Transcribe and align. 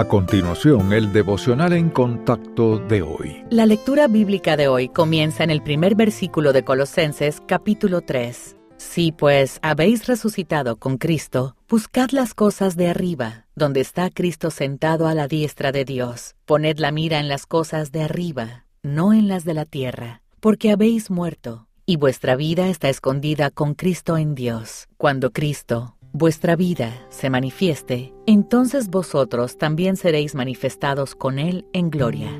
A 0.00 0.08
continuación, 0.08 0.94
el 0.94 1.12
devocional 1.12 1.74
en 1.74 1.90
contacto 1.90 2.78
de 2.78 3.02
hoy. 3.02 3.44
La 3.50 3.66
lectura 3.66 4.08
bíblica 4.08 4.56
de 4.56 4.66
hoy 4.66 4.88
comienza 4.88 5.44
en 5.44 5.50
el 5.50 5.62
primer 5.62 5.94
versículo 5.94 6.54
de 6.54 6.64
Colosenses 6.64 7.42
capítulo 7.46 8.00
3. 8.00 8.56
Si 8.78 9.12
pues 9.12 9.58
habéis 9.60 10.06
resucitado 10.06 10.76
con 10.76 10.96
Cristo, 10.96 11.54
buscad 11.68 12.12
las 12.12 12.32
cosas 12.32 12.78
de 12.78 12.88
arriba, 12.88 13.44
donde 13.54 13.82
está 13.82 14.08
Cristo 14.08 14.50
sentado 14.50 15.06
a 15.06 15.12
la 15.12 15.28
diestra 15.28 15.70
de 15.70 15.84
Dios. 15.84 16.34
Poned 16.46 16.78
la 16.78 16.92
mira 16.92 17.20
en 17.20 17.28
las 17.28 17.44
cosas 17.44 17.92
de 17.92 18.02
arriba, 18.02 18.64
no 18.82 19.12
en 19.12 19.28
las 19.28 19.44
de 19.44 19.52
la 19.52 19.66
tierra, 19.66 20.22
porque 20.40 20.70
habéis 20.70 21.10
muerto, 21.10 21.66
y 21.84 21.96
vuestra 21.96 22.36
vida 22.36 22.68
está 22.68 22.88
escondida 22.88 23.50
con 23.50 23.74
Cristo 23.74 24.16
en 24.16 24.34
Dios. 24.34 24.88
Cuando 24.96 25.30
Cristo, 25.30 25.96
vuestra 26.12 26.56
vida 26.56 26.92
se 27.08 27.30
manifieste, 27.30 28.12
entonces 28.26 28.88
vosotros 28.88 29.58
también 29.58 29.96
seréis 29.96 30.34
manifestados 30.34 31.14
con 31.14 31.38
Él 31.38 31.66
en 31.72 31.90
gloria. 31.90 32.30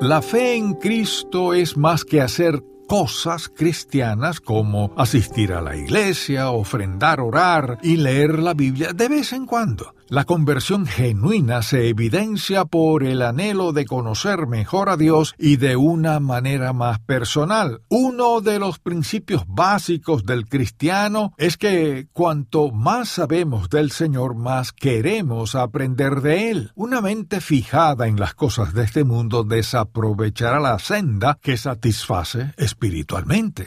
La 0.00 0.22
fe 0.22 0.56
en 0.56 0.74
Cristo 0.74 1.54
es 1.54 1.76
más 1.76 2.04
que 2.04 2.20
hacer 2.20 2.62
cosas 2.94 3.48
cristianas 3.48 4.38
como 4.40 4.92
asistir 4.96 5.52
a 5.52 5.60
la 5.60 5.74
iglesia, 5.74 6.50
ofrendar, 6.50 7.18
orar 7.18 7.80
y 7.82 7.96
leer 7.96 8.38
la 8.38 8.54
Biblia 8.54 8.92
de 8.92 9.08
vez 9.08 9.32
en 9.32 9.46
cuando. 9.46 9.96
La 10.08 10.24
conversión 10.24 10.86
genuina 10.86 11.62
se 11.62 11.88
evidencia 11.88 12.66
por 12.66 13.02
el 13.02 13.22
anhelo 13.22 13.72
de 13.72 13.86
conocer 13.86 14.46
mejor 14.46 14.90
a 14.90 14.96
Dios 14.96 15.34
y 15.38 15.56
de 15.56 15.76
una 15.76 16.20
manera 16.20 16.72
más 16.72 17.00
personal. 17.00 17.80
Uno 17.88 18.40
de 18.42 18.58
los 18.58 18.78
principios 18.78 19.44
básicos 19.48 20.24
del 20.24 20.46
cristiano 20.46 21.32
es 21.38 21.56
que 21.56 22.06
cuanto 22.12 22.70
más 22.70 23.08
sabemos 23.08 23.70
del 23.70 23.90
Señor, 23.90 24.36
más 24.36 24.72
queremos 24.72 25.54
aprender 25.54 26.20
de 26.20 26.50
Él. 26.50 26.72
Una 26.74 27.00
mente 27.00 27.40
fijada 27.40 28.06
en 28.06 28.20
las 28.20 28.34
cosas 28.34 28.74
de 28.74 28.84
este 28.84 29.04
mundo 29.04 29.42
desaprovechará 29.42 30.60
la 30.60 30.78
senda 30.78 31.38
que 31.42 31.56
satisface 31.56 32.52
espiritualmente. 32.58 32.83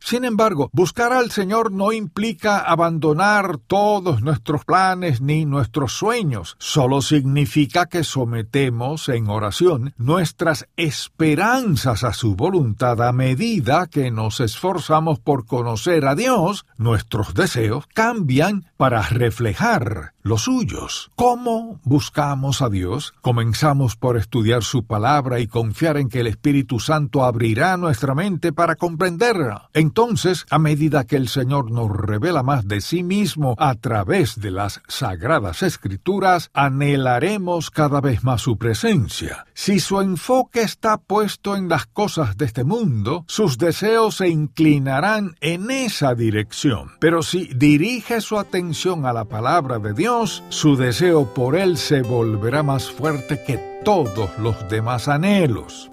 Sin 0.00 0.24
embargo, 0.24 0.68
buscar 0.72 1.12
al 1.12 1.30
Señor 1.30 1.72
no 1.72 1.92
implica 1.92 2.58
abandonar 2.58 3.58
todos 3.58 4.22
nuestros 4.22 4.64
planes 4.64 5.20
ni 5.20 5.44
nuestros 5.44 5.92
sueños. 5.92 6.56
Solo 6.58 7.00
significa 7.00 7.86
que 7.86 8.04
sometemos 8.04 9.08
en 9.08 9.28
oración 9.28 9.94
nuestras 9.96 10.68
esperanzas 10.76 12.04
a 12.04 12.12
su 12.12 12.36
voluntad 12.36 13.00
a 13.00 13.12
medida 13.12 13.86
que 13.86 14.10
nos 14.10 14.40
esforzamos 14.40 15.18
por 15.18 15.46
conocer 15.46 16.06
a 16.06 16.14
Dios, 16.14 16.66
nuestros 16.76 17.34
deseos 17.34 17.86
cambian 17.94 18.66
para 18.76 19.02
reflejar 19.02 20.12
los 20.28 20.42
suyos. 20.42 21.10
¿Cómo 21.16 21.80
buscamos 21.82 22.62
a 22.62 22.68
Dios? 22.68 23.14
Comenzamos 23.22 23.96
por 23.96 24.16
estudiar 24.16 24.62
su 24.62 24.84
palabra 24.84 25.40
y 25.40 25.46
confiar 25.46 25.96
en 25.96 26.08
que 26.08 26.20
el 26.20 26.26
Espíritu 26.26 26.78
Santo 26.78 27.24
abrirá 27.24 27.76
nuestra 27.76 28.14
mente 28.14 28.52
para 28.52 28.76
comprenderla. 28.76 29.70
Entonces, 29.72 30.46
a 30.50 30.58
medida 30.58 31.04
que 31.04 31.16
el 31.16 31.28
Señor 31.28 31.70
nos 31.70 31.90
revela 31.90 32.42
más 32.42 32.68
de 32.68 32.80
sí 32.80 33.02
mismo 33.02 33.54
a 33.58 33.74
través 33.74 34.40
de 34.40 34.50
las 34.50 34.82
sagradas 34.86 35.62
escrituras, 35.62 36.50
anhelaremos 36.52 37.70
cada 37.70 38.00
vez 38.00 38.22
más 38.22 38.42
su 38.42 38.58
presencia. 38.58 39.46
Si 39.54 39.80
su 39.80 40.00
enfoque 40.00 40.60
está 40.60 40.98
puesto 40.98 41.56
en 41.56 41.68
las 41.68 41.86
cosas 41.86 42.36
de 42.36 42.44
este 42.44 42.64
mundo, 42.64 43.24
sus 43.26 43.58
deseos 43.58 44.16
se 44.16 44.28
inclinarán 44.28 45.36
en 45.40 45.70
esa 45.70 46.14
dirección. 46.14 46.92
Pero 47.00 47.22
si 47.22 47.46
dirige 47.54 48.20
su 48.20 48.38
atención 48.38 49.06
a 49.06 49.12
la 49.12 49.24
palabra 49.24 49.78
de 49.78 49.94
Su 50.26 50.76
deseo 50.76 51.32
por 51.32 51.54
él 51.54 51.76
se 51.76 52.02
volverá 52.02 52.64
más 52.64 52.90
fuerte 52.90 53.40
que 53.46 53.56
todos 53.84 54.36
los 54.38 54.68
demás 54.68 55.06
anhelos. 55.06 55.90